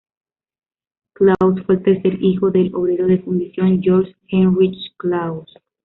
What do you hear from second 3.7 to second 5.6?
Georg Heinrich Klaus.